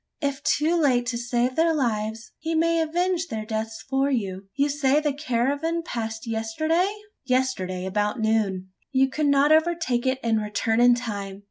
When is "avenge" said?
2.81-3.27